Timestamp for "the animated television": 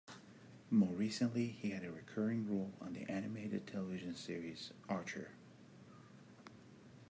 2.93-4.15